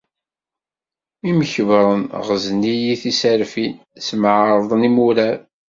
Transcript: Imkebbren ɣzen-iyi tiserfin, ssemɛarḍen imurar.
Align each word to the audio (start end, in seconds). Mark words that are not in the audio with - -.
Imkebbren 1.29 2.03
ɣzen-iyi 2.27 2.95
tiserfin, 3.01 3.73
ssemɛarḍen 3.97 4.87
imurar. 4.89 5.37